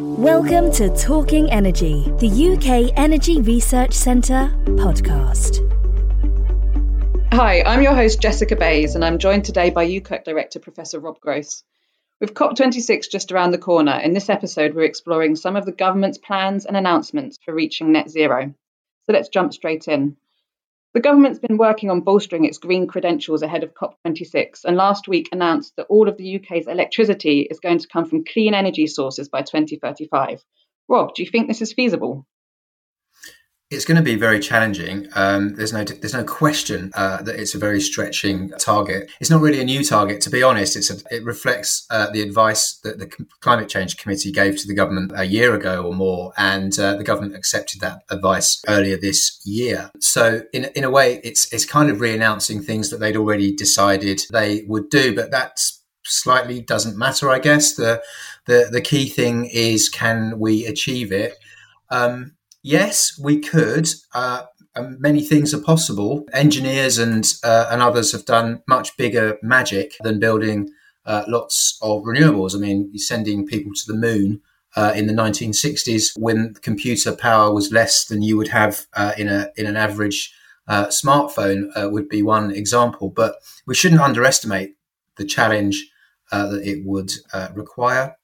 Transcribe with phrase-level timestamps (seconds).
[0.00, 5.58] Welcome to Talking Energy, the UK Energy Research Centre podcast.
[7.32, 11.18] Hi, I'm your host Jessica Bays, and I'm joined today by UKERC Director Professor Rob
[11.18, 11.64] Gross.
[12.20, 16.18] With COP26 just around the corner, in this episode we're exploring some of the government's
[16.18, 18.54] plans and announcements for reaching net zero.
[19.06, 20.16] So let's jump straight in.
[20.94, 25.28] The government's been working on bolstering its green credentials ahead of COP26 and last week
[25.32, 29.28] announced that all of the UK's electricity is going to come from clean energy sources
[29.28, 30.42] by 2035.
[30.88, 32.26] Rob, do you think this is feasible?
[33.70, 35.08] It's going to be very challenging.
[35.14, 39.10] Um, there's no there's no question uh, that it's a very stretching target.
[39.20, 40.74] It's not really a new target, to be honest.
[40.74, 43.06] It's a, it reflects uh, the advice that the
[43.40, 47.04] Climate Change Committee gave to the government a year ago or more, and uh, the
[47.04, 49.90] government accepted that advice earlier this year.
[50.00, 54.22] So in in a way, it's it's kind of re-announcing things that they'd already decided
[54.32, 57.74] they would do, but that's slightly doesn't matter, I guess.
[57.74, 58.02] The
[58.46, 61.34] the the key thing is can we achieve it?
[61.90, 62.32] Um,
[62.68, 63.88] yes, we could.
[64.14, 64.44] Uh,
[64.98, 66.26] many things are possible.
[66.32, 70.70] Engineers and uh, and others have done much bigger magic than building
[71.06, 72.54] uh, lots of renewables.
[72.54, 74.42] I mean, sending people to the moon
[74.76, 79.28] uh, in the 1960s when computer power was less than you would have uh, in
[79.28, 80.32] a in an average
[80.68, 81.60] uh, smartphone
[81.90, 83.08] would be one example.
[83.08, 84.76] But we shouldn't underestimate
[85.16, 85.90] the challenge
[86.30, 87.12] that it would
[87.54, 88.16] require.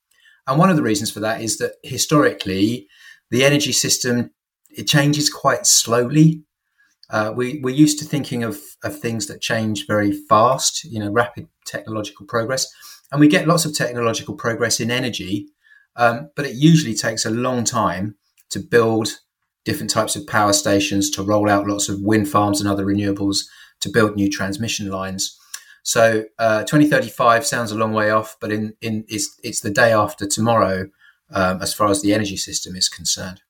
[0.46, 2.86] And one of the reasons for that is that historically,
[3.34, 4.30] the energy system
[4.70, 6.42] it changes quite slowly.
[7.10, 11.10] Uh, we, we're used to thinking of, of things that change very fast, you know,
[11.10, 12.72] rapid technological progress.
[13.10, 15.48] And we get lots of technological progress in energy,
[15.96, 18.16] um, but it usually takes a long time
[18.50, 19.18] to build
[19.64, 23.38] different types of power stations, to roll out lots of wind farms and other renewables,
[23.80, 25.36] to build new transmission lines.
[25.82, 29.92] So uh, 2035 sounds a long way off, but in, in it's, it's the day
[29.92, 30.88] after tomorrow
[31.34, 33.42] um, as far as the energy system is concerned.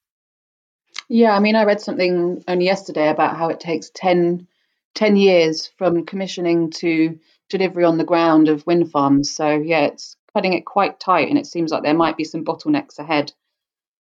[1.08, 4.46] Yeah, I mean, I read something only yesterday about how it takes 10,
[4.94, 7.18] 10 years from commissioning to
[7.50, 9.34] delivery on the ground of wind farms.
[9.34, 12.44] So, yeah, it's cutting it quite tight, and it seems like there might be some
[12.44, 13.32] bottlenecks ahead.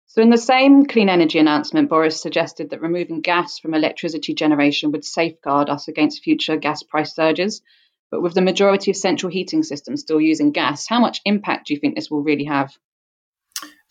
[0.08, 4.92] So, in the same clean energy announcement, Boris suggested that removing gas from electricity generation
[4.92, 7.62] would safeguard us against future gas price surges.
[8.10, 11.74] But with the majority of central heating systems still using gas, how much impact do
[11.74, 12.76] you think this will really have?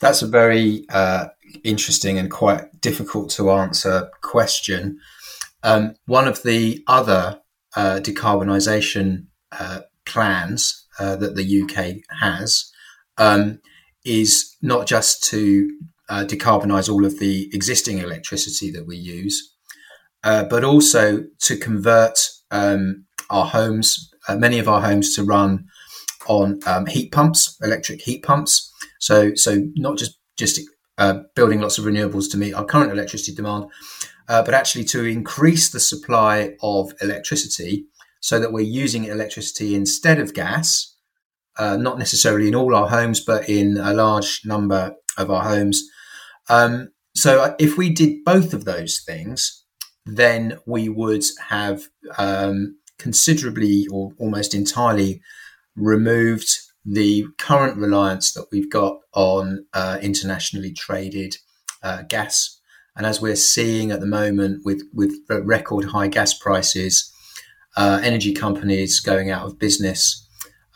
[0.01, 1.29] That's a very uh,
[1.63, 4.99] interesting and quite difficult to answer question.
[5.63, 7.41] Um, one of the other
[7.77, 12.73] uh, decarbonisation uh, plans uh, that the UK has
[13.19, 13.61] um,
[14.05, 15.71] is not just to
[16.09, 19.55] uh, decarbonise all of the existing electricity that we use,
[20.25, 22.19] uh, but also to convert
[22.51, 25.67] um, our homes, many of our homes, to run
[26.31, 28.73] on um, heat pumps, electric heat pumps.
[29.01, 30.61] So, so not just just
[30.97, 33.65] uh, building lots of renewables to meet our current electricity demand,
[34.29, 37.87] uh, but actually to increase the supply of electricity
[38.21, 40.95] so that we're using electricity instead of gas,
[41.59, 45.83] uh, not necessarily in all our homes, but in a large number of our homes.
[46.49, 49.65] Um, so, if we did both of those things,
[50.07, 55.21] then we would have um, considerably or almost entirely
[55.77, 56.49] removed
[56.85, 61.37] the current reliance that we've got on uh, internationally traded
[61.83, 62.61] uh, gas.
[62.97, 67.13] And as we're seeing at the moment with, with record high gas prices,
[67.77, 70.27] uh, energy companies going out of business,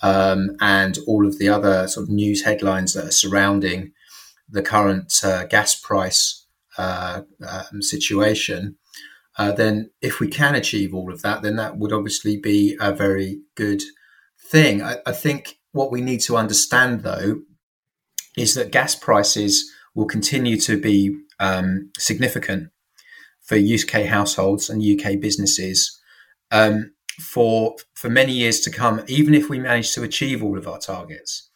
[0.03, 3.93] um, and all of the other sort of news headlines that are surrounding
[4.49, 6.47] the current uh, gas price
[6.77, 8.77] uh, um, situation,
[9.38, 12.93] uh, then if we can achieve all of that, then that would obviously be a
[12.93, 13.83] very good
[14.44, 14.82] thing.
[14.82, 17.43] I, I think what we need to understand, though,
[18.37, 22.71] is that gas prices will continue to be um, significant
[23.41, 26.00] for UK households and UK businesses
[26.50, 30.66] um, for for many years to come, even if we manage to achieve all of
[30.66, 31.49] our targets.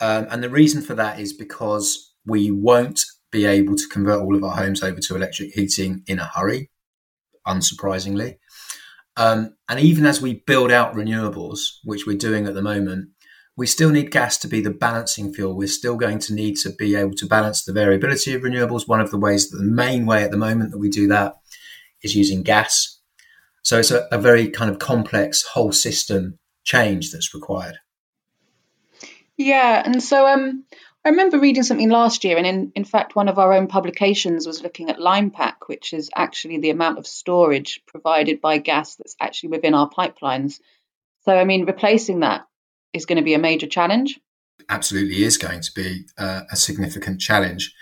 [0.00, 4.36] Um, and the reason for that is because we won't be able to convert all
[4.36, 6.70] of our homes over to electric heating in a hurry,
[7.46, 8.38] unsurprisingly.
[9.16, 13.10] Um, and even as we build out renewables, which we're doing at the moment,
[13.56, 15.56] we still need gas to be the balancing fuel.
[15.56, 18.86] We're still going to need to be able to balance the variability of renewables.
[18.86, 21.36] One of the ways, the main way at the moment that we do that
[22.02, 23.00] is using gas.
[23.62, 27.78] So it's a, a very kind of complex whole system change that's required.
[29.38, 30.64] Yeah, and so um,
[31.06, 34.44] I remember reading something last year, and in, in fact, one of our own publications
[34.44, 39.14] was looking at Linepack, which is actually the amount of storage provided by gas that's
[39.20, 40.58] actually within our pipelines.
[41.20, 42.48] So, I mean, replacing that
[42.92, 44.18] is going to be a major challenge.
[44.68, 47.72] absolutely is going to be uh, a significant challenge.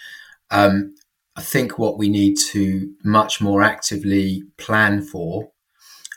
[0.50, 0.94] Um,
[1.35, 5.50] I think what we need to much more actively plan for,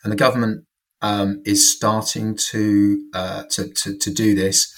[0.03, 0.65] and the government
[1.01, 4.73] um, is starting to, uh, to, to to do this,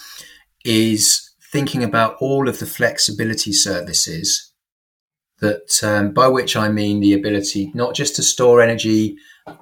[0.63, 4.53] is thinking about all of the flexibility services
[5.39, 9.17] that um, by which I mean the ability not just to store energy,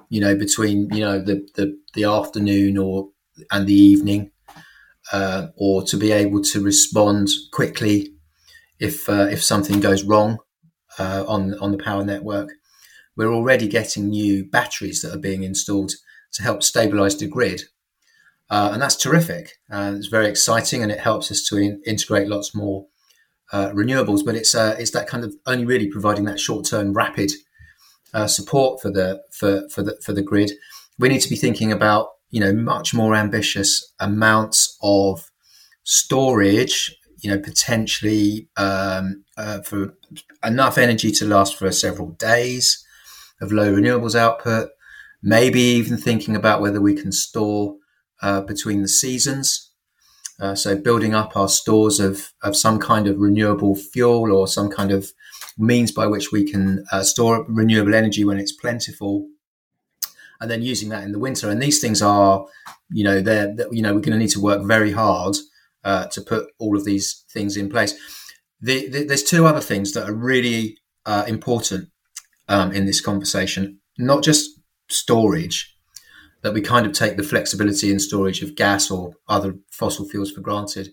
[0.08, 3.10] you know, between you know the the, the afternoon or
[3.50, 4.30] and the evening,
[5.12, 8.14] uh, or to be able to respond quickly
[8.80, 10.38] if uh, if something goes wrong
[10.98, 12.50] uh, on on the power network.
[13.16, 15.92] We're already getting new batteries that are being installed
[16.34, 17.62] to help stabilize the grid,
[18.50, 19.58] uh, and that's terrific.
[19.70, 22.86] it's very exciting, and it helps us to in- integrate lots more
[23.52, 24.24] uh, renewables.
[24.24, 27.30] But it's uh, it's that kind of only really providing that short term rapid
[28.26, 30.52] support for the for for the for the grid.
[30.98, 35.30] We need to be thinking about you know much more ambitious amounts of
[35.84, 39.94] storage you know potentially um, uh, for
[40.44, 42.84] enough energy to last for several days
[43.40, 44.68] of low renewables output
[45.22, 47.76] maybe even thinking about whether we can store
[48.22, 49.68] uh, between the seasons
[50.40, 54.70] uh, so building up our stores of, of some kind of renewable fuel or some
[54.70, 55.10] kind of
[55.56, 59.28] means by which we can uh, store renewable energy when it's plentiful
[60.40, 61.50] and then using that in the winter.
[61.50, 62.46] And these things are,
[62.90, 65.36] you know, they're, you know, we're going to need to work very hard
[65.82, 67.94] uh, to put all of these things in place.
[68.60, 71.88] The, the, there's two other things that are really uh, important
[72.46, 75.76] um, in this conversation, not just storage,
[76.42, 80.30] that we kind of take the flexibility in storage of gas or other fossil fuels
[80.30, 80.90] for granted.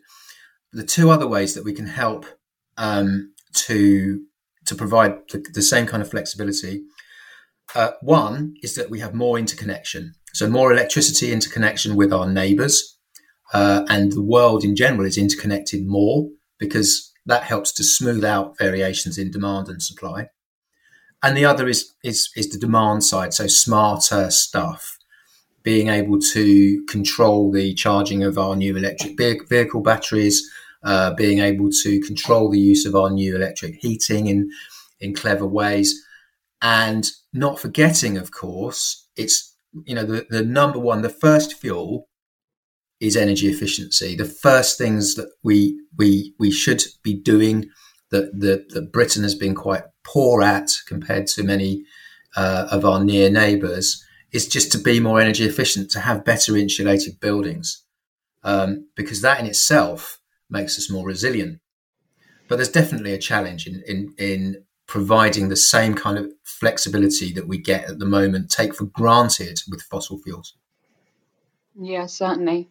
[0.74, 2.26] The two other ways that we can help
[2.78, 4.24] um, to
[4.66, 6.84] to provide the, the, same kind of flexibility
[7.76, 12.98] uh, one is that we have more interconnection, so more electricity interconnection with our neighbours,
[13.54, 18.58] uh, and the world in general is interconnected more because that helps to smooth out
[18.58, 20.30] variations in demand and supply.
[21.24, 24.98] And the other is is is the demand side, so smarter stuff,
[25.66, 29.18] being able to control the charging of our new electric
[29.50, 30.50] vehicle batteries,
[30.84, 34.50] uh, being able to control the use of our new electric heating in
[35.02, 36.02] in clever ways
[36.62, 42.08] and not forgetting, of course, it's you know the, the number one, the first fuel
[43.00, 44.16] is energy efficiency.
[44.16, 47.70] The first things that we we we should be doing
[48.10, 51.84] that that, that Britain has been quite poor at compared to many
[52.36, 54.04] uh, of our near neighbours
[54.36, 57.84] is just to be more energy efficient, to have better insulated buildings,
[58.44, 61.60] um, because that in itself makes us more resilient.
[62.48, 67.48] But there's definitely a challenge in in in providing the same kind of flexibility that
[67.48, 70.56] we get at the moment take for granted with fossil fuels.
[71.80, 72.70] Yeah, certainly.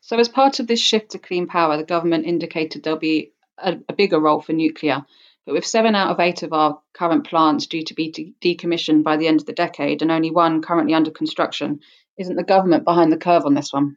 [0.00, 3.78] So, as part of this shift to clean power, the government indicated there'll be a,
[3.88, 5.06] a bigger role for nuclear.
[5.46, 9.02] But with seven out of eight of our current plants due to be de- decommissioned
[9.02, 11.80] by the end of the decade and only one currently under construction,
[12.18, 13.96] isn't the government behind the curve on this one?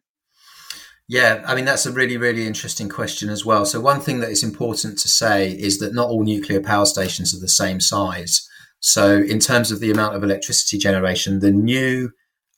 [1.09, 3.65] Yeah, I mean, that's a really, really interesting question as well.
[3.65, 7.33] So, one thing that is important to say is that not all nuclear power stations
[7.33, 8.45] are the same size.
[8.81, 12.11] So, in terms of the amount of electricity generation, the new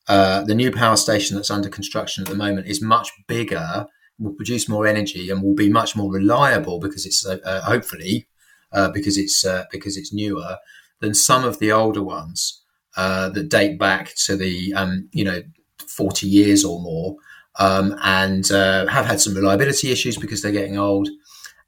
[0.07, 3.85] uh, the new power station that's under construction at the moment is much bigger,
[4.17, 8.27] will produce more energy, and will be much more reliable because it's uh, uh hopefully
[8.71, 10.57] uh, because it's uh, because it's newer
[10.99, 12.61] than some of the older ones
[12.97, 15.41] uh, that date back to the um, you know
[15.87, 17.15] forty years or more
[17.57, 21.09] um, and uh, have had some reliability issues because they're getting old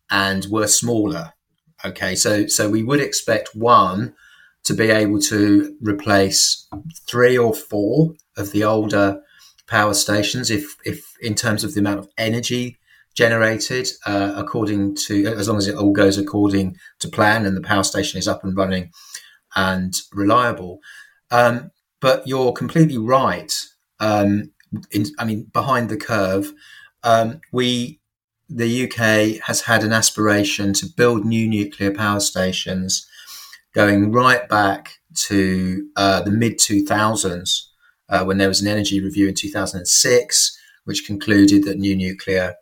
[0.09, 1.33] and were smaller.
[1.83, 4.13] Okay, so so we would expect one
[4.63, 6.67] to be able to replace
[7.07, 9.21] three or four of the older
[9.67, 12.77] power stations if if in terms of the amount of energy
[13.15, 17.61] generated uh, according to as long as it all goes according to plan and the
[17.61, 18.89] power station is up and running
[19.55, 20.79] and reliable
[21.29, 23.53] um, but you're completely right
[23.99, 24.51] um,
[24.91, 26.53] in, I mean, behind the curve.
[27.03, 27.99] Um, we,
[28.49, 33.07] the UK, has had an aspiration to build new nuclear power stations,
[33.73, 34.95] going right back
[35.27, 37.67] to uh, the mid 2000s,
[38.09, 42.55] uh, when there was an energy review in 2006, which concluded that new nuclear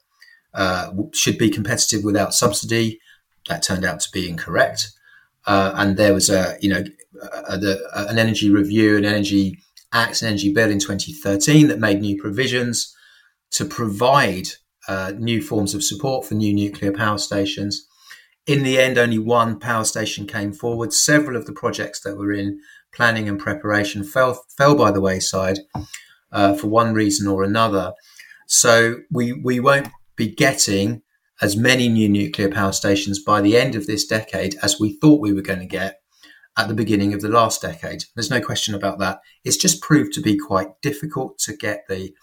[0.54, 3.00] uh, should be competitive without subsidy.
[3.48, 4.92] That turned out to be incorrect.
[5.46, 6.84] Uh, and there was a, you know,
[7.50, 9.60] a, a, an energy review, an energy
[9.92, 12.96] Act and Energy Bill in 2013 that made new provisions
[13.52, 14.50] to provide
[14.88, 17.88] uh, new forms of support for new nuclear power stations.
[18.46, 20.94] In the end, only one power station came forward.
[20.94, 22.60] Several of the projects that were in
[22.94, 25.60] planning and preparation fell fell by the wayside
[26.32, 27.94] uh, for one reason or another.
[28.48, 29.90] So we we won't
[30.20, 31.02] be getting
[31.42, 35.22] as many new nuclear power stations by the end of this decade as we thought
[35.22, 36.02] we were going to get
[36.58, 38.04] at the beginning of the last decade.
[38.16, 39.22] There's no question about that.
[39.46, 42.14] It's just proved to be quite difficult to get the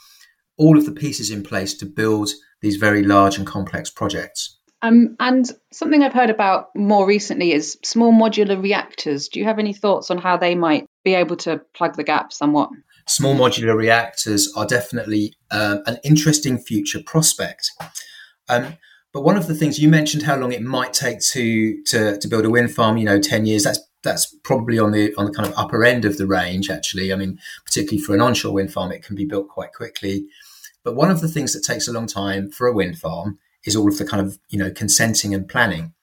[0.58, 4.58] all of the pieces in place to build these very large and complex projects.
[4.82, 9.28] Um, and something I've heard about more recently is small modular reactors.
[9.28, 12.32] Do you have any thoughts on how they might be able to plug the gap
[12.32, 12.70] somewhat?
[13.08, 17.70] Small modular reactors are definitely um, an interesting future prospect.
[18.48, 18.74] Um,
[19.12, 22.28] but one of the things you mentioned how long it might take to, to to
[22.28, 23.64] build a wind farm, you know, ten years.
[23.64, 26.68] That's that's probably on the on the kind of upper end of the range.
[26.68, 30.26] Actually, I mean, particularly for an onshore wind farm, it can be built quite quickly.
[30.84, 33.74] But one of the things that takes a long time for a wind farm is
[33.74, 35.94] all of the kind of you know consenting and planning.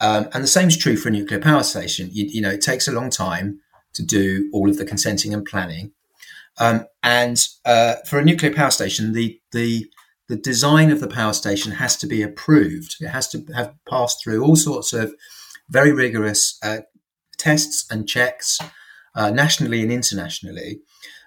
[0.00, 2.08] Um, and the same is true for a nuclear power station.
[2.10, 3.60] You, you, know, it takes a long time
[3.94, 5.92] to do all of the consenting and planning.
[6.58, 9.86] Um, and uh, for a nuclear power station, the the
[10.28, 12.96] the design of the power station has to be approved.
[13.00, 15.14] It has to have passed through all sorts of
[15.68, 16.80] very rigorous uh,
[17.38, 18.58] tests and checks,
[19.14, 20.80] uh, nationally and internationally.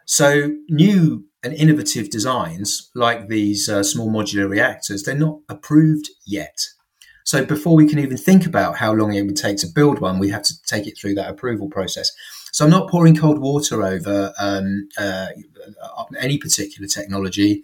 [0.05, 6.57] So new and innovative designs like these uh, small modular reactors, they're not approved yet.
[7.23, 10.19] So before we can even think about how long it would take to build one,
[10.19, 12.11] we have to take it through that approval process.
[12.55, 15.27] So I'm not pouring cold water over um, uh,
[16.17, 17.63] any particular technology.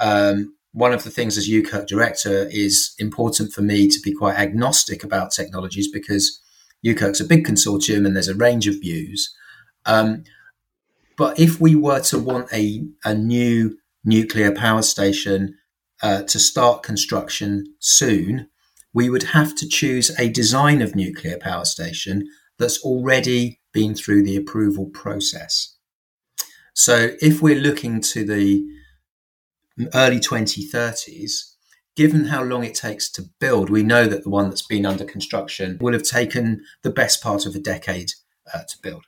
[0.00, 4.36] Um, one of the things as UKERC director is important for me to be quite
[4.36, 6.42] agnostic about technologies because
[6.84, 9.32] UKERC's a big consortium and there's a range of views.
[9.86, 10.24] Um,
[11.16, 15.54] but if we were to want a, a new nuclear power station
[16.02, 18.48] uh, to start construction soon,
[18.92, 22.26] we would have to choose a design of nuclear power station
[22.58, 25.76] that's already been through the approval process.
[26.74, 28.64] So if we're looking to the
[29.94, 31.54] early 2030s,
[31.96, 35.04] given how long it takes to build, we know that the one that's been under
[35.04, 38.12] construction will have taken the best part of a decade
[38.54, 39.04] uh, to build.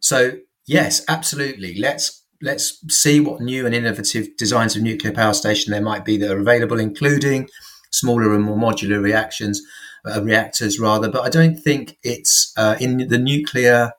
[0.00, 1.74] So yes, absolutely.
[1.78, 6.16] Let's let's see what new and innovative designs of nuclear power station there might be
[6.16, 7.48] that are available, including
[7.90, 9.60] smaller and more modular reactions,
[10.04, 11.10] uh, reactors rather.
[11.10, 13.92] But I don't think it's uh, in the nuclear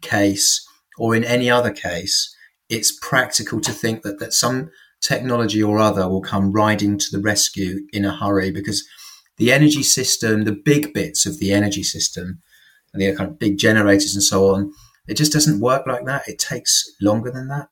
[0.00, 0.66] case
[0.98, 2.34] or in any other case,
[2.68, 4.70] it's practical to think that that some
[5.00, 8.86] technology or other will come riding to the rescue in a hurry because
[9.38, 12.40] the energy system, the big bits of the energy system,
[12.92, 14.72] the kind of big generators and so on,
[15.08, 16.28] it just doesn't work like that.
[16.28, 17.68] It takes longer than that.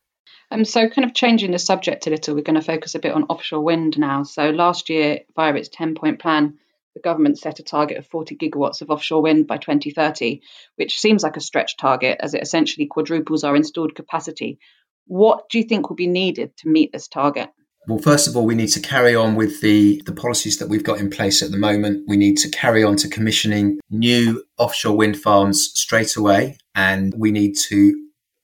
[0.51, 3.13] Um, so, kind of changing the subject a little, we're going to focus a bit
[3.13, 4.23] on offshore wind now.
[4.23, 6.59] So, last year, via its 10 point plan,
[6.99, 10.40] the government set a target of 40 gigawatts of offshore wind by 2030,
[10.76, 14.59] which seems like a stretch target as it essentially quadruples our installed capacity.
[15.07, 17.50] What do you think will be needed to meet this target?
[17.87, 20.85] Well, first of all, we need to carry on with the, the policies that we've
[20.85, 22.05] got in place at the moment.
[22.07, 27.31] We need to carry on to commissioning new offshore wind farms straight away, and we
[27.31, 27.95] need to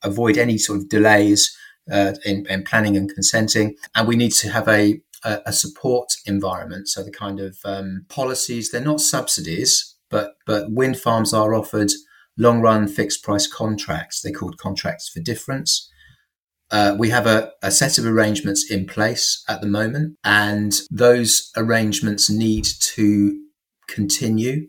[0.03, 1.55] avoid any sort of delays
[1.91, 3.77] uh, in, in, planning and consenting.
[3.95, 6.89] And we need to have a, a, a support environment.
[6.89, 11.91] So the kind of um, policies, they're not subsidies, but, but wind farms are offered
[12.37, 14.21] long run fixed price contracts.
[14.21, 15.91] They're called contracts for difference.
[16.71, 21.51] Uh, we have a, a, set of arrangements in place at the moment, and those
[21.57, 23.39] arrangements need to
[23.87, 24.69] continue.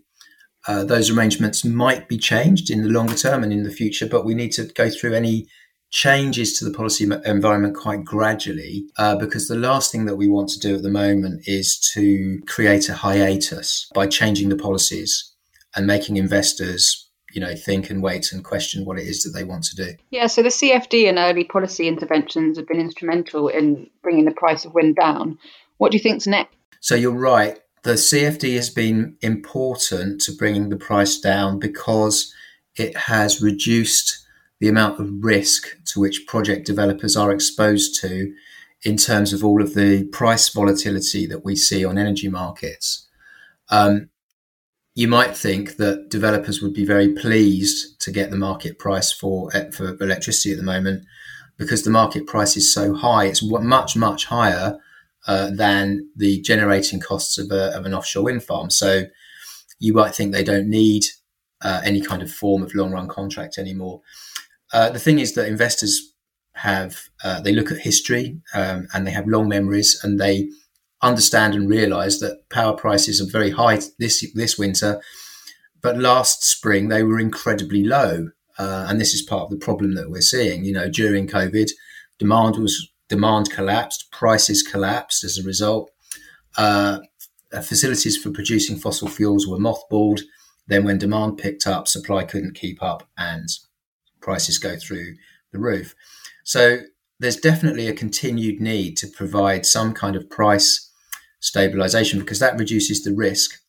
[0.68, 4.26] Uh, those arrangements might be changed in the longer term and in the future, but
[4.26, 5.48] we need to go through any
[5.92, 10.50] changes to the policy environment quite gradually uh, because the last thing that we want
[10.50, 15.32] to do at the moment is to create a hiatus by changing the policies
[15.76, 19.44] and making investors you know, think and wait and question what it is that they
[19.44, 19.94] want to do.
[20.10, 24.64] Yeah, so the CFD and early policy interventions have been instrumental in bringing the price
[24.64, 25.38] of wind down.
[25.78, 26.56] What do you think's next?
[26.80, 27.60] So you're right.
[27.84, 32.34] The CFD has been important to bringing the price down because
[32.78, 34.25] it has reduced
[34.60, 38.34] the amount of risk to which project developers are exposed to
[38.84, 43.08] in terms of all of the price volatility that we see on energy markets.
[43.70, 44.10] Um,
[44.94, 49.50] you might think that developers would be very pleased to get the market price for
[49.54, 51.04] eh, for electricity at the moment
[51.58, 53.26] because the market price is so high.
[53.26, 54.78] It's much much higher
[55.28, 58.70] uh, than the generating costs of, a, of, an offshore wind farm.
[58.70, 59.06] So
[59.80, 61.06] you might think they don't need
[61.62, 64.02] uh, any kind of form of long run contract anymore.
[64.76, 66.12] Uh, the thing is that investors
[66.56, 70.50] have uh, they look at history um, and they have long memories and they
[71.02, 75.02] understand and realize that power prices are very high this this winter,
[75.82, 79.96] but last spring they were incredibly low, uh, and this is part of the problem
[79.96, 80.66] that we're seeing.
[80.66, 81.70] You know, during COVID,
[82.20, 85.90] demand was demand collapsed, prices collapsed as a result.
[86.58, 87.00] Uh,
[87.54, 90.20] uh, facilities for producing fossil fuels were mothballed.
[90.68, 93.48] Then, when demand picked up, supply couldn't keep up, and
[94.26, 95.16] prices go through
[95.54, 95.96] the roof.
[96.44, 96.80] So,
[97.18, 100.92] there's definitely a continued need to provide some kind of price
[101.40, 103.62] stabilization because that reduces the risk.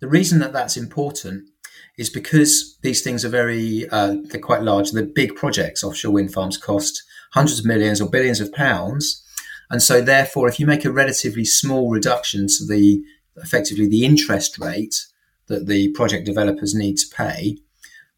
[0.00, 1.50] The reason that that's important
[1.98, 4.90] is because these things are very, uh, they're quite large.
[4.90, 5.84] They're big projects.
[5.84, 7.02] Offshore wind farms cost
[7.32, 9.22] hundreds of millions or billions of pounds.
[9.68, 13.02] And so, therefore, if you make a relatively small reduction to the
[13.36, 15.06] effectively the interest rate
[15.46, 17.58] that the project developers need to pay,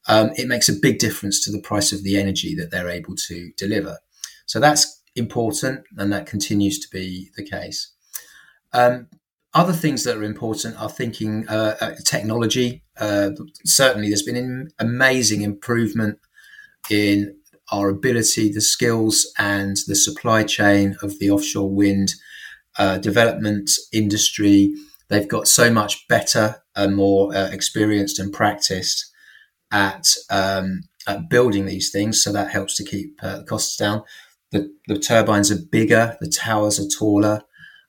[0.09, 3.15] um, it makes a big difference to the price of the energy that they're able
[3.29, 3.99] to deliver.
[4.47, 7.93] So that's important, and that continues to be the case.
[8.73, 9.09] Um,
[9.55, 12.83] other things that are important are thinking uh, uh, technology.
[12.99, 13.31] Uh,
[13.65, 16.19] certainly, there's been an amazing improvement
[16.91, 17.37] in
[17.71, 22.15] our ability, the skills, and the supply chain of the offshore wind
[22.79, 24.75] uh, development industry.
[25.09, 29.12] They've got so much better and more uh, experienced and practiced
[29.73, 34.03] at, um, at building these things, so that helps to keep uh, costs down.
[34.53, 37.43] The, the turbines are bigger, the towers are taller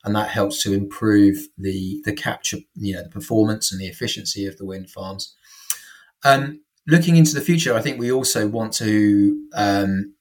[0.03, 4.45] and that helps to improve the the capture, you know, the performance and the efficiency
[4.45, 5.35] of the wind farms.
[6.23, 10.13] Um, looking into the future, I think we also want to um,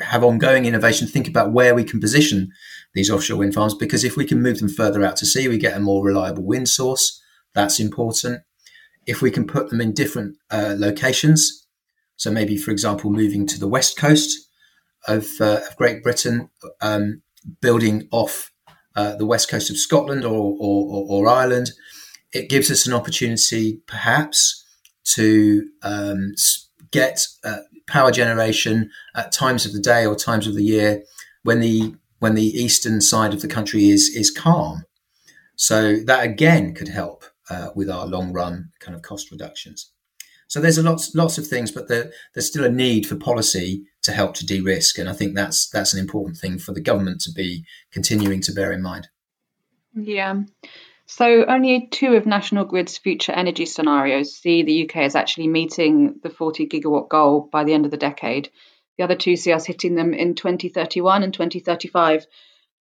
[0.00, 1.06] have ongoing innovation.
[1.06, 2.50] Think about where we can position
[2.94, 5.58] these offshore wind farms because if we can move them further out to sea, we
[5.58, 7.22] get a more reliable wind source.
[7.54, 8.42] That's important.
[9.10, 11.66] If we can put them in different uh, locations,
[12.14, 14.48] so maybe, for example, moving to the west coast
[15.08, 16.48] of, uh, of Great Britain,
[16.80, 17.22] um,
[17.60, 18.52] building off
[18.94, 21.72] uh, the west coast of Scotland or, or, or, Ireland,
[22.32, 24.64] it gives us an opportunity perhaps
[25.16, 26.34] to um,
[26.92, 31.02] get uh, power generation at times of the day or times of the year
[31.42, 34.84] when the when the eastern side of the country is is calm.
[35.56, 39.90] So that again could help uh, with our long run kind of cost reductions.
[40.48, 43.84] So there's a lots lots of things, but there, there's still a need for policy
[44.02, 47.20] to help to de-risk, and I think that's that's an important thing for the government
[47.22, 49.08] to be continuing to bear in mind.
[49.94, 50.42] Yeah.
[51.06, 56.20] So only two of National Grid's future energy scenarios see the UK as actually meeting
[56.22, 58.50] the 40 gigawatt goal by the end of the decade.
[58.96, 62.26] The other two see us hitting them in 2031 and 2035.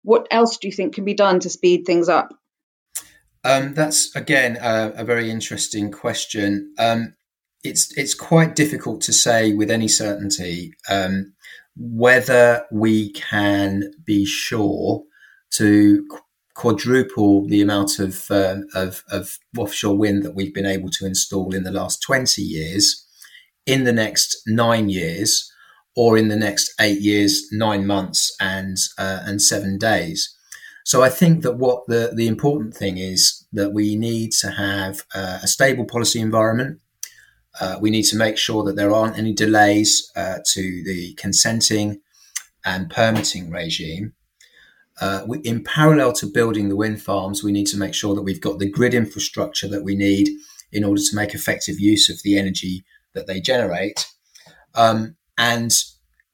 [0.03, 2.33] What else do you think can be done to speed things up?
[3.45, 6.73] Um, that's again a, a, very interesting question.
[6.79, 7.13] Um,
[7.63, 11.33] it's it's quite difficult to say with any certainty um,
[11.77, 15.03] whether we can be sure
[15.51, 16.07] to
[16.55, 21.53] quadruple the amount of, uh, of, of offshore wind that we've been able to install
[21.53, 23.05] in the last 20 years
[23.65, 25.51] in the next nine years
[25.95, 30.34] or in the next eight years, nine months and, uh, and seven days.
[30.85, 35.03] So I think that what the, the important thing is that we need to have
[35.13, 36.79] uh, a stable policy environment
[37.59, 42.01] uh, we need to make sure that there aren't any delays uh, to the consenting
[42.65, 44.13] and permitting regime.
[44.99, 48.23] Uh, we, in parallel to building the wind farms, we need to make sure that
[48.23, 50.29] we've got the grid infrastructure that we need
[50.71, 54.07] in order to make effective use of the energy that they generate.
[54.73, 55.71] Um, and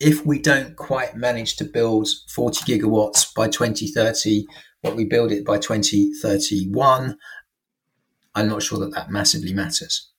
[0.01, 4.45] if we don't quite manage to build 40 gigawatts by 2030,
[4.81, 7.17] but we build it by 2031,
[8.33, 10.09] I'm not sure that that massively matters.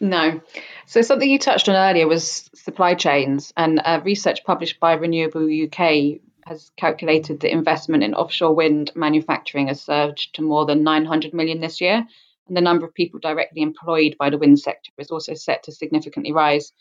[0.00, 0.40] No.
[0.86, 5.46] So something you touched on earlier was supply chains, and uh, research published by Renewable
[5.46, 11.34] UK has calculated the investment in offshore wind manufacturing has surged to more than 900
[11.34, 12.04] million this year,
[12.48, 15.72] and the number of people directly employed by the wind sector is also set to
[15.72, 16.72] significantly rise.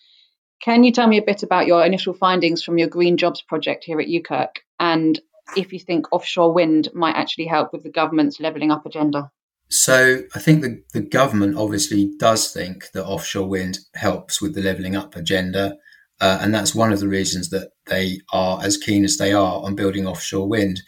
[0.62, 3.84] Can you tell me a bit about your initial findings from your Green Jobs project
[3.84, 5.20] here at UKERC, and
[5.58, 9.32] if you think offshore wind might actually help with the government's levelling up agenda?
[9.70, 14.62] So I think the, the government obviously does think that offshore wind helps with the
[14.62, 15.78] levelling up agenda.
[16.20, 19.64] Uh, and that's one of the reasons that they are as keen as they are
[19.64, 20.82] on building offshore wind.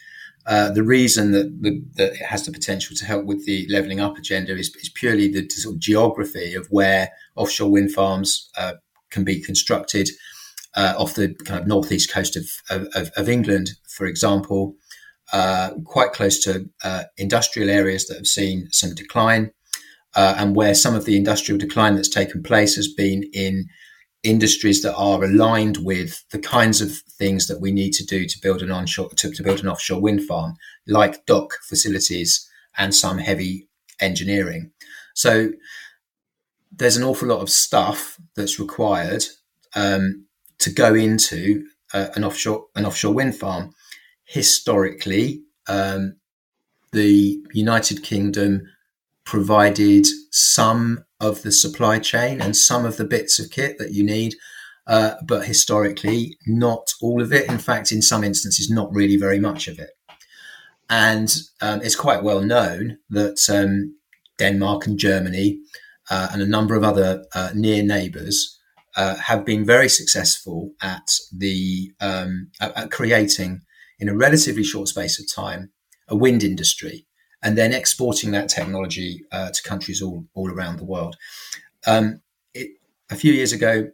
[0.46, 4.02] Uh, the reason that, the, that it has the potential to help with the levelling
[4.02, 8.74] up agenda is, is purely the sort of geography of where offshore wind farms uh,
[9.14, 10.10] can be constructed
[10.76, 12.46] uh, off the kind of northeast coast of,
[12.96, 14.76] of, of England, for example
[15.32, 19.52] uh, quite close to uh, industrial areas that have seen some decline,
[20.16, 23.66] uh, and where some of the industrial decline that's taken place has been in
[24.22, 28.40] industries that are aligned with the kinds of things that we need to do to
[28.42, 30.54] build an onshore to, to build an offshore wind farm,
[30.88, 32.48] like dock facilities
[32.78, 33.68] and some heavy
[34.00, 34.72] engineering.
[35.16, 35.52] So
[36.76, 39.24] there's an awful lot of stuff that's required
[39.76, 40.26] um,
[40.60, 43.74] to go into uh, an offshore an offshore wind farm
[44.34, 46.16] historically, um,
[46.92, 48.64] the United Kingdom
[49.26, 54.04] provided some of the supply chain and some of the bits of kit that you
[54.04, 54.36] need,
[54.88, 57.50] uh, but historically, not all of it.
[57.50, 59.92] In fact, in some instances, not really very much of it.
[60.90, 63.96] And um, it's quite well known that um,
[64.38, 65.60] Denmark and Germany
[66.14, 68.60] uh, and a number of other uh, near neighbours
[68.96, 73.62] uh, have been very successful at the um, at, at creating
[73.98, 75.72] in a relatively short space of time
[76.08, 77.08] a wind industry
[77.42, 81.16] and then exporting that technology uh, to countries all, all around the world.
[81.88, 82.22] Um,
[82.54, 82.70] it,
[83.10, 83.90] a few years ago,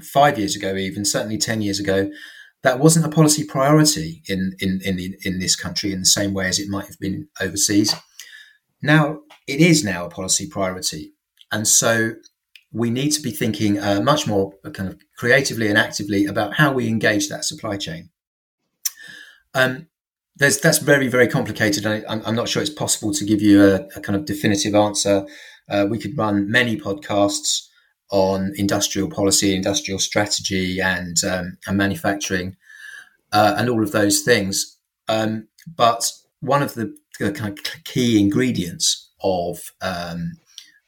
[0.00, 2.10] five years ago, even certainly ten years ago,
[2.64, 6.34] that wasn't a policy priority in in in, the, in this country in the same
[6.34, 7.94] way as it might have been overseas.
[8.82, 11.11] Now it is now a policy priority,
[11.52, 12.14] and so
[12.72, 16.72] we need to be thinking uh, much more kind of creatively and actively about how
[16.72, 18.08] we engage that supply chain.
[19.54, 19.88] Um,
[20.36, 21.86] that's very, very complicated.
[21.86, 25.26] I, am not sure it's possible to give you a, a kind of definitive answer.
[25.68, 27.68] Uh, we could run many podcasts
[28.10, 32.56] on industrial policy, industrial strategy, and, um, and manufacturing,
[33.32, 34.78] uh, and all of those things.
[35.06, 36.10] Um, but
[36.40, 40.32] one of the kind of key ingredients of um,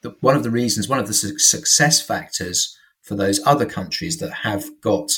[0.04, 4.18] the, one of the reasons, one of the su- success factors for those other countries
[4.18, 5.10] that have got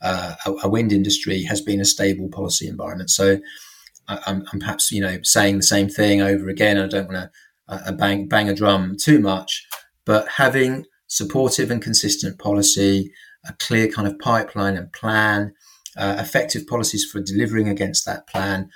[0.00, 3.10] uh, a, a, wind industry has been a stable policy environment.
[3.10, 3.40] So
[4.06, 6.78] I, am perhaps you know saying the same thing over again.
[6.78, 7.30] I don't want to
[7.68, 9.66] uh, bang bang a drum too much,
[10.04, 13.12] but having supportive and consistent policy,
[13.44, 15.52] a clear kind of pipeline and plan,
[15.96, 18.70] uh, effective policies for delivering against that plan.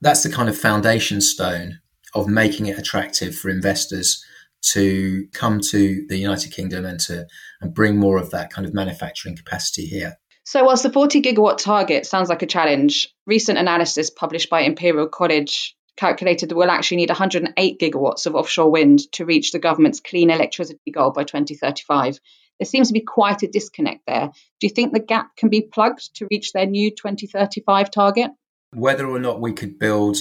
[0.00, 1.80] That's the kind of foundation stone
[2.14, 4.24] of making it attractive for investors
[4.72, 7.26] to come to the United Kingdom and to
[7.60, 10.16] and bring more of that kind of manufacturing capacity here.
[10.44, 15.08] So, whilst the 40 gigawatt target sounds like a challenge, recent analysis published by Imperial
[15.08, 20.00] College calculated that we'll actually need 108 gigawatts of offshore wind to reach the government's
[20.00, 22.20] clean electricity goal by 2035.
[22.58, 24.30] There seems to be quite a disconnect there.
[24.60, 28.30] Do you think the gap can be plugged to reach their new 2035 target?
[28.72, 30.18] Whether or not we could build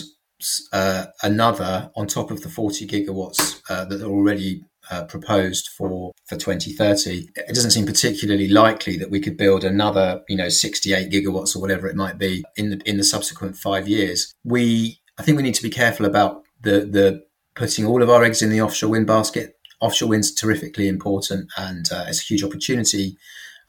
[0.74, 6.12] uh, another on top of the 40 gigawatts uh, that are already uh, proposed for
[6.26, 11.12] for 2030 it doesn't seem particularly likely that we could build another you know 68
[11.12, 14.34] gigawatts or whatever it might be in the in the subsequent 5 years.
[14.43, 18.24] We i think we need to be careful about the the putting all of our
[18.24, 19.58] eggs in the offshore wind basket.
[19.82, 23.17] Offshore wind's terrifically important and uh, it's a huge opportunity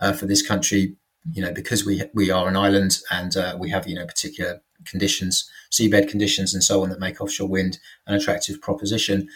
[0.00, 0.96] uh, for this country
[1.32, 4.60] you know because we we are an island and uh, we have you know particular
[4.84, 9.28] conditions seabed conditions and so on that make offshore wind an attractive proposition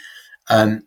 [0.48, 0.82] um,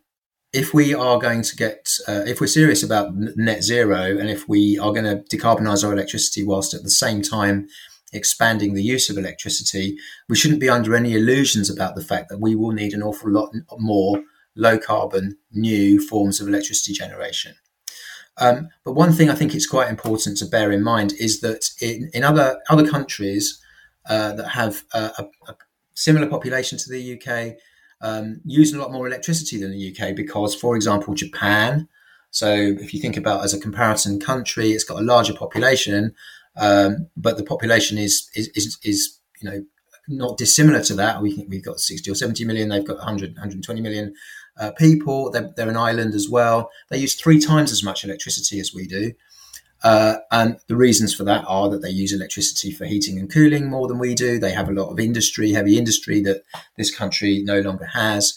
[0.54, 4.48] if we are going to get, uh, if we're serious about net zero, and if
[4.48, 7.66] we are going to decarbonize our electricity whilst at the same time
[8.12, 9.96] expanding the use of electricity,
[10.28, 13.28] we shouldn't be under any illusions about the fact that we will need an awful
[13.28, 14.22] lot more
[14.54, 17.56] low carbon new forms of electricity generation.
[18.40, 21.70] Um, but one thing I think it's quite important to bear in mind is that
[21.80, 23.60] in, in other other countries
[24.08, 25.56] uh, that have a, a,
[25.94, 27.56] similar population to the UK,
[28.00, 31.88] um, using a lot more electricity than the UK because, for example, Japan.
[32.30, 36.14] So if you think about as a comparison country, it's got a larger population,
[36.56, 39.64] um, but the population is, is, is is you know
[40.08, 41.22] not dissimilar to that.
[41.22, 42.68] We think we've got 60 or 70 million.
[42.68, 44.14] They've got 100, 120 million
[44.58, 45.30] uh, people.
[45.30, 46.70] They're, they're, an island as well.
[46.90, 49.12] They use three times as much electricity as we do.
[49.84, 53.68] Uh, and the reasons for that are that they use electricity for heating and cooling
[53.68, 54.38] more than we do.
[54.38, 56.42] They have a lot of industry, heavy industry that
[56.78, 58.36] this country no longer has.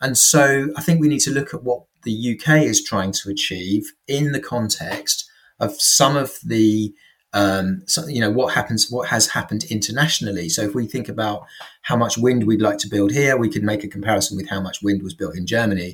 [0.00, 3.28] And so I think we need to look at what the UK is trying to
[3.28, 5.28] achieve in the context
[5.60, 6.94] of some of the
[7.34, 11.44] um, you know what happens what has happened internationally so if we think about
[11.82, 14.62] how much wind we'd like to build here we could make a comparison with how
[14.62, 15.92] much wind was built in germany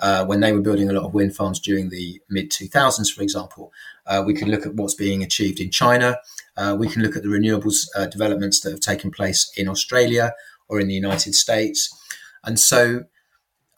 [0.00, 3.22] uh, when they were building a lot of wind farms during the mid 2000s, for
[3.22, 3.72] example.
[4.06, 6.18] Uh, we can look at what's being achieved in China.
[6.56, 10.34] Uh, we can look at the renewables uh, developments that have taken place in Australia
[10.68, 11.96] or in the United States.
[12.44, 13.04] And so,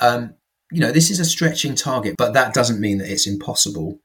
[0.01, 0.35] um,
[0.73, 4.01] you know, this is a stretching target, but that doesn't mean that it's impossible.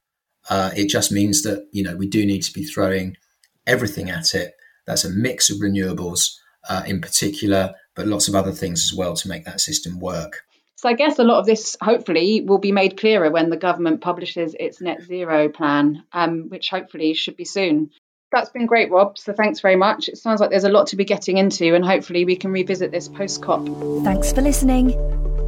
[0.49, 3.17] Uh, it just means that, you know, we do need to be throwing
[3.65, 4.55] everything at it.
[4.85, 6.37] That's a mix of renewables
[6.69, 10.43] uh, in particular, but lots of other things as well to make that system work.
[10.81, 14.01] So I guess a lot of this hopefully will be made clearer when the government
[14.01, 17.91] publishes its net zero plan, um, which hopefully should be soon.
[18.31, 19.19] That's been great, Rob.
[19.19, 20.09] So thanks very much.
[20.09, 22.91] It sounds like there's a lot to be getting into, and hopefully we can revisit
[22.91, 23.67] this post COP.
[24.03, 24.97] Thanks for listening.